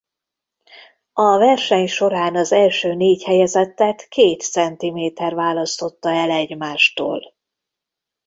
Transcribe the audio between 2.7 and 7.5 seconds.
négy helyezettet két centiméter választotta el egymástól.